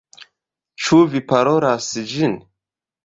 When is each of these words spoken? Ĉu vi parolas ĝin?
Ĉu 0.85 0.99
vi 1.11 1.21
parolas 1.33 1.91
ĝin? 2.15 2.35